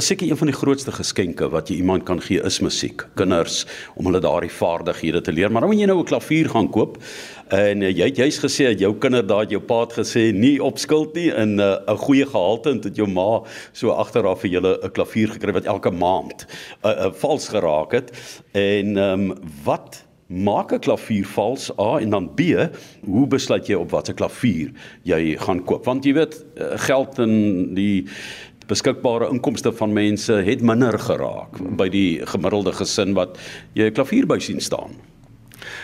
[0.00, 3.02] is seker een van die grootste geskenke wat jy iemand kan gee is musiek.
[3.20, 3.66] Kinders
[4.00, 5.52] om hulle daardie vaardighede te leer.
[5.52, 6.96] Maar dan moet jy nou 'n klavier gaan koop.
[7.48, 10.56] En uh, jy het juis gesê dat jou kinders daai jou pa het gesê nie
[10.62, 13.42] op skuld nie in 'n uh, 'n goeie gehalte en dat jou ma
[13.72, 17.92] so agteraf vir julle 'n klavier gekry wat elke maand 'n uh, uh, vals geraak
[17.92, 18.10] het.
[18.52, 22.40] En ehm um, wat maak 'n klavier vals A en dan B,
[23.04, 24.70] hoe besluit jy op watter klavier
[25.02, 25.84] jy gaan koop?
[25.84, 28.06] Want jy weet eh, geld in die
[28.70, 33.38] beskikbare inkomste van mense het minder geraak by die gemiddelde gesin wat
[33.74, 34.96] jy 'n klavier by sien staan.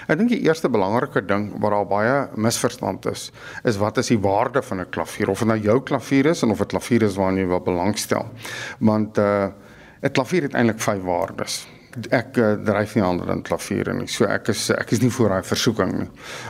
[0.09, 3.31] Ek dink die eerste belangrike ding wat daar baie misverstand is,
[3.65, 6.51] is wat is die waarde van 'n klavier of dit nou jou klavier is en
[6.51, 8.27] of dit klavier is waarna jy wil belangstel.
[8.79, 9.49] Want uh
[10.03, 11.67] 'n klavier het eintlik vyf waardes
[12.11, 14.09] ek uh, dryf nie ander in klaviere nie.
[14.11, 16.09] So ek is ek is nie voor daai versoeking nie.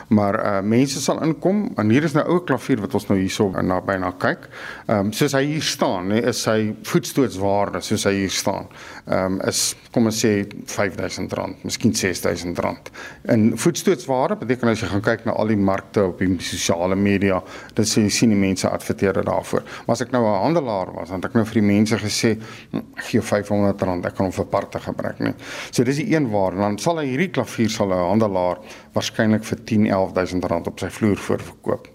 [0.09, 3.49] Maar uh mense sal inkom en hier is nou ou klavier wat ons nou hierso
[3.51, 4.47] naby na kyk.
[4.87, 8.67] Ehm um, soos hy hier staan, nê, is sy voetstootswaarde soos hy hier staan.
[9.05, 12.91] Ehm um, is kom ons sê R5000, miskien R6000.
[13.33, 17.39] En voetstootswaarde beteken as jy gaan kyk na al die markte op die sosiale media,
[17.77, 19.65] dan sien jy sien die mense adverteer daarvoor.
[19.85, 22.37] Maar as ek nou 'n handelaar was, dan het ek nou vir die mense gesê,
[22.71, 25.33] hm, gee R500, ek kan hom vir parte gebruik, nê.
[25.71, 28.57] So dis die een waar dan sal hy hierdie klavier sal 'n handelaar
[28.93, 31.87] waarskynlik vir 10 11000 rand op sy vloer voorverkoop.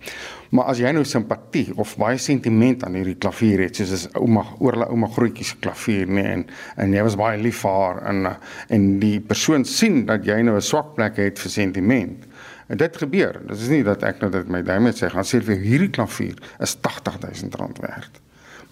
[0.52, 4.44] Maar as jy nou simpatie of baie sentiment aan hierdie klavier het, soos is ouma
[4.58, 8.02] oor hulle ouma grootjie se klavier nê en en jy was baie lief vir haar
[8.10, 8.34] en
[8.68, 12.26] en die persoon sien dat jy nou 'n swak plek het vir sentiment.
[12.68, 13.40] En dit gebeur.
[13.48, 15.90] Dit is nie dat ek nou dit my duim met sê gaan sê vir hierdie
[15.90, 18.20] klavier is 80000 rand werd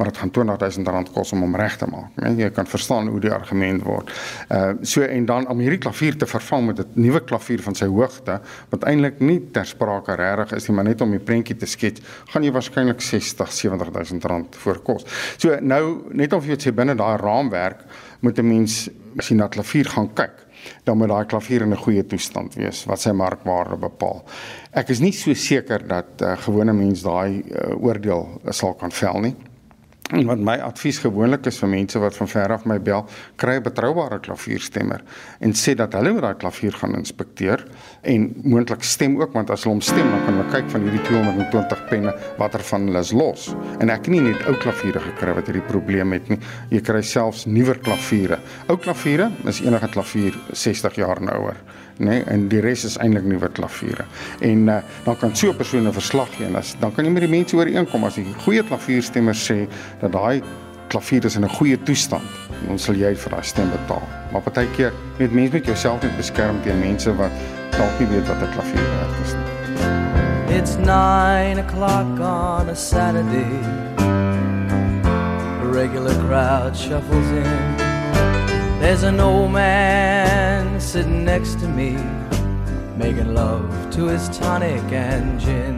[0.01, 2.15] maar dit gaan 20000 rand kos om hom reg te maak.
[2.17, 4.09] Nee, jy kan verstaan hoe die argument word.
[4.49, 7.85] Uh so en dan om hierdie klavier te vervang met 'n nuwe klavier van sy
[7.85, 8.41] hoogte
[8.71, 12.01] wat eintlik nie ter sprake regtig is nie, maar net om die prentjie te skets,
[12.33, 15.05] gaan jy waarskynlik 60 70000 rand voor kos.
[15.37, 17.85] So nou net of jy dit sê binne daai raamwerk
[18.21, 20.49] moet 'n mens as jy na klavier gaan kyk
[20.85, 24.25] dan moet daai klavier in 'n goeie toestand wees wat sy markwaarde bepaal.
[24.73, 29.21] Ek is nie so seker dat uh, gewone mense daai uh, oordeel sal kan vel
[29.21, 29.37] nie.
[30.11, 33.05] En wat my advies gewoonlik is vir mense wat van ver af my bel,
[33.39, 35.03] kry 'n betroubare klavierstemmer
[35.39, 37.63] en sê dat hulle met daai klavier gaan inspekteer
[38.03, 41.03] en moontlik stem ook want as hulle hom stem dan kan hulle kyk van hierdie
[41.07, 43.55] 220 penne watter van hulle is los.
[43.79, 46.39] En ek het nie net ou klaviere gekry wat hierdie probleem het nie.
[46.71, 48.41] Jy kry selfs nuwer klaviere.
[48.69, 51.57] Ou klaviere is enige klavier 60 jaar en ouer
[52.01, 54.07] nee, en die res is eintlik nuwe klaviere.
[54.47, 57.11] En uh, dan kan so 'n persoon 'n verslag gee en as dan kan jy
[57.11, 59.69] met die mense ooreenkom as die goeie klavierstemmer sê
[60.01, 60.43] dat daai
[60.89, 62.23] klavier is in 'n goeie toestand,
[62.67, 64.03] dan sal jy vir daai stem betaal.
[64.33, 67.31] Maar partykeer net mense met jouself net beskerm teen mense wat
[67.71, 70.57] dalk nie weet wat 'n klavier werd is nie.
[70.59, 73.55] It's 9 o'clock on a Saturday.
[75.63, 77.77] A regular crowd shuffles in.
[78.81, 81.97] There's an old man sitting next to me,
[82.97, 85.77] making love to his tonic and gin.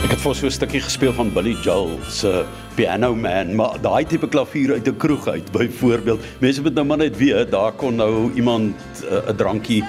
[0.00, 4.06] Ek het vir so 'n stukkie gespeel van Billy Joel se Piano Man, maar daai
[4.08, 6.20] tipe klavier uit 'n kroeg uit byvoorbeeld.
[6.40, 8.74] Mense moet nou maar net weet, daar kon nou iemand
[9.04, 9.84] eh, 'n uh, drankie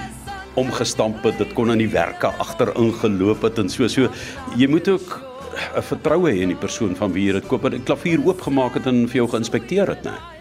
[0.54, 4.08] omgestamp het, dit kon in die werke agterin geloop het en so so.
[4.56, 5.20] Jy moet ook
[5.76, 8.74] 'n vertroue hê in die persoon van wie jy dit koop en 'n klavier oopgemaak
[8.74, 10.10] het en vir jou geïnspekteer het, né?
[10.10, 10.31] Nee.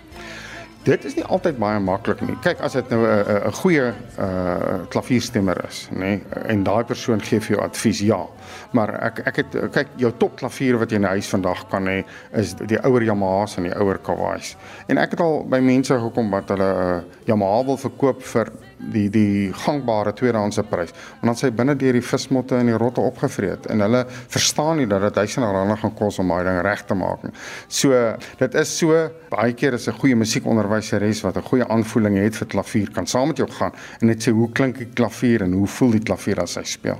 [0.83, 2.33] Dit is nie altyd baie maklik nie.
[2.41, 7.21] Kyk, as dit nou 'n 'n goeie uh klavierstemmer is, nê, nee, en daai persoon
[7.21, 8.25] gee vir jou advies, ja.
[8.71, 11.85] Maar ek ek het kyk, jou top klavier wat jy in die huis vandag kan
[11.85, 12.03] hê,
[12.33, 14.57] is die ouer Yamahas en die ouer Kawais.
[14.87, 18.51] En ek het al by mense gekom wat hulle uh, Yamaha wil verkoop vir
[18.93, 20.93] die die gangbare tweedehandse prys.
[21.21, 24.87] Want dan sê binne deur die vismotte en die rotte opgevreet en hulle verstaan nie
[24.89, 27.33] dat dit duisende rande gaan kos om daai ding reg te maak nie.
[27.67, 27.93] So
[28.39, 28.97] dit is so
[29.31, 33.27] baie keer is 'n goeie musiekonderwyseres wat 'n goeie aanvoeling het vir klavier kan saam
[33.27, 33.71] met jou gaan
[34.01, 36.99] en net sê hoe klink die klavier en hoe voel die klavier as hy speel.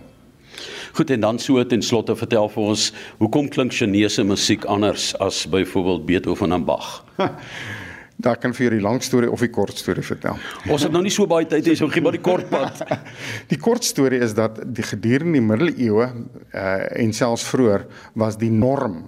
[0.94, 5.46] Goed en dan so ten slotte vertel vir ons hoekom klink Chinese musiek anders as
[5.50, 7.04] byvoorbeeld Beethoven en Bach?
[8.22, 10.38] Daar kan vir die lang storie of die kort storie vertel.
[10.70, 12.84] Ons het nou nie so baie tyd hê so gee maar die kort pad.
[13.52, 17.88] die kort storie is dat die gedurende die middeleeue uh, en selfs vroeër
[18.20, 19.02] was die norm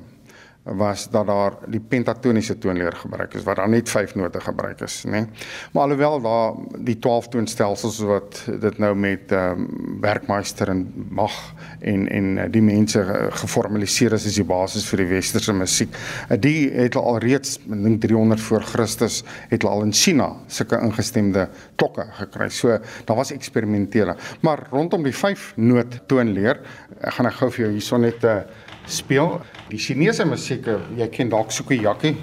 [0.63, 5.01] was dat daar die pentatoniese toonleer gebruik is wat dan net 5 note gebruik is,
[5.03, 5.11] nê.
[5.11, 5.25] Nee?
[5.71, 6.53] Maar alhoewel daar
[6.85, 11.35] die 12 toonstelsels wat dit nou met ehm um, werkmeester en mag
[11.79, 13.03] en en eh, die mense
[13.43, 15.95] geformaliseer is as die basis vir die westerse musiek.
[16.29, 21.49] Eh, die het al reeds dink 300 voor Christus het al in China sulke ingestemde
[21.75, 22.49] klokke gekry.
[22.49, 24.15] So daar was eksperimentele.
[24.41, 26.59] Maar rondom die 5 noot toonleer,
[27.01, 28.41] ek gaan ek gou vir jou hierson net 'n uh,
[28.87, 29.41] speel.
[29.71, 32.15] Die Chinese musiek, jy ken dalk Sukiyaki.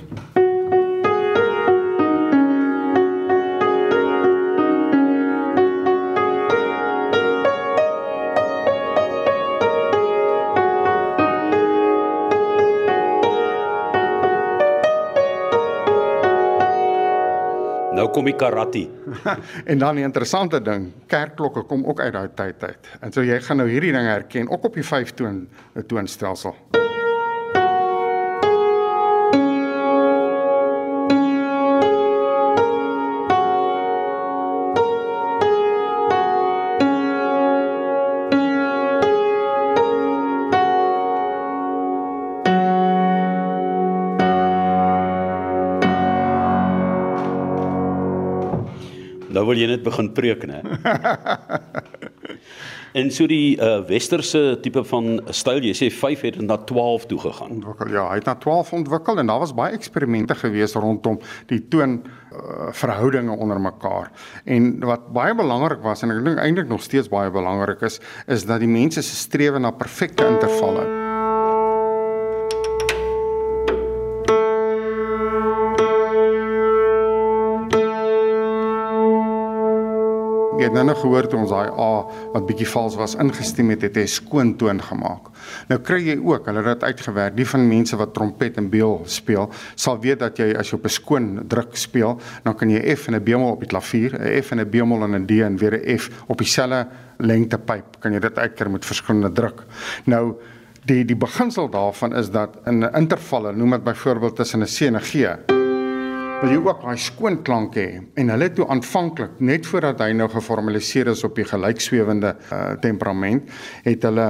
[18.11, 18.89] Kom die karate.
[19.71, 22.93] en dan die interessante ding, kerkklokke kom ook uit daai tyd uit.
[23.01, 25.45] En so jy gaan nou hierdie ding herken ook op die 5 toon
[25.87, 26.57] toonstelsel.
[49.41, 50.59] Nou wil jy net begin preek, né?
[53.01, 57.23] en so die uh, westerse tipe van styl, jy sê 5 het na 12 toe
[57.23, 57.57] gegaan.
[57.57, 57.95] Ontwikkel.
[57.97, 61.17] Ja, hy het na 12 ontwikkel en daar was baie eksperimente gewees rondom
[61.49, 64.13] die toon uh, verhoudinge onder mekaar.
[64.45, 67.97] En wat baie belangrik was en ek dink eintlik nog steeds baie belangrik is,
[68.29, 71.00] is dat die mense se strewe na perfekte intervalle
[80.61, 81.93] Jy het nou nog gehoor toe ons daai A
[82.35, 85.31] wat bietjie vals was ingestem het, het hy skoon toon gemaak.
[85.71, 88.99] Nou kry jy ook, hulle het dit uitgewerk, die van mense wat trompet en beel
[89.09, 92.95] speel, sal weet dat jy as jy op 'n skoon druk speel, dan kan jy
[92.95, 95.41] F en 'n bemol op die klavier, 'n F en 'n bemol en 'n D
[95.41, 96.87] en weer 'n F op dieselfde
[97.17, 99.65] lengtepyp, kan jy dit uitkeer met verskillende druk.
[100.05, 100.37] Nou
[100.85, 104.97] die die beginsel daarvan is dat in intervalle, noem dit byvoorbeeld tussen 'n C en
[104.97, 105.60] 'n G,
[106.41, 108.01] wil jy ook daai skoon klank hê.
[108.17, 113.51] En hulle toe aanvanklik net voordat hy nou geformaliseer is op die gelykswewende uh, temperament
[113.85, 114.29] het hulle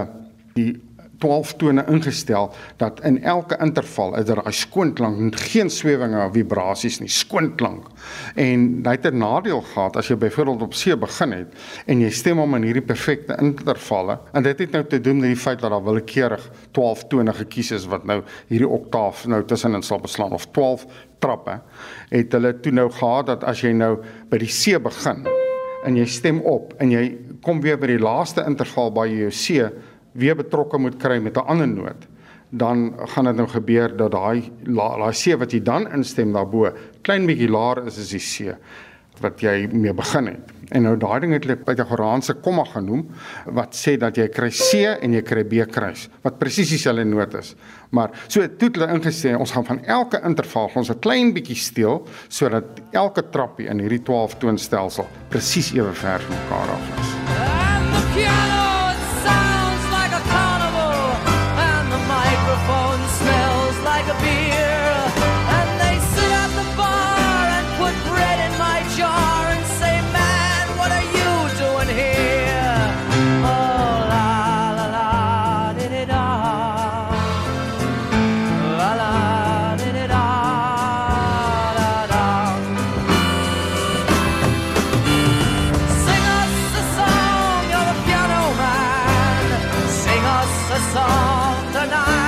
[0.57, 0.73] die
[1.20, 2.50] 12 tone ingestel
[2.81, 7.55] dat in elke interval is daar 'n skoon klank, geen swewinge of vibrasies nie, skoon
[7.55, 7.87] klank.
[8.34, 11.55] En dit het 'n nadeel gehad as jy byvoorbeeld op C begin het
[11.87, 15.28] en jy stem hom in hierdie perfekte intervalle en dit het nou te doen met
[15.28, 19.82] die feit dat daar willekeurig 12 tone gekies is wat nou hierdie oktaaf nou tussenin
[19.82, 20.87] sal beslaan of 12
[21.19, 21.61] trappe
[22.11, 23.96] het hulle toe nou gehad dat as jy nou
[24.31, 25.26] by die C begin
[25.84, 27.05] en jy stem op en jy
[27.44, 29.70] kom weer by die laaste interval by jou C
[30.12, 32.07] weer betrokke moet kry met 'n ander noot,
[32.51, 36.73] dan gaan dit nou gebeur dat daai daai C wat jy dan instem daarbo
[37.03, 38.57] klein bietjie laer is as die C
[39.21, 40.53] wat jy mee begin het.
[40.71, 43.03] En nou daai ding het hulle Pythagoraanse komma genoem
[43.57, 47.35] wat sê dat jy kry C en jy kry B kruis wat presies dieselfde noot
[47.41, 47.55] is.
[47.91, 52.07] Maar so het hulle ingestel ons gaan van elke interval ons 'n klein bietjie steel
[52.29, 58.60] sodat elke trappie in hierdie 12 toonstelsel presies ewe ver van mekaar af is.
[62.61, 64.93] microphone smells like a beer.
[65.59, 70.67] And they sit at the bar and put bread in my jar and say, Man,
[70.79, 71.31] what are you
[71.65, 72.79] doing here?
[73.43, 76.27] Oh, la la la, did it da.
[78.81, 80.27] La la, did it da,
[81.79, 82.27] da da.
[86.05, 89.45] Sing us a song, you're the piano man.
[90.05, 92.19] Sing us a song tonight.